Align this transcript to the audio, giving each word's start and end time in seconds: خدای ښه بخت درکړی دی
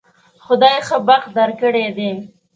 خدای 0.45 0.77
ښه 0.87 0.97
بخت 1.07 1.29
درکړی 1.37 1.85
دی 1.97 2.11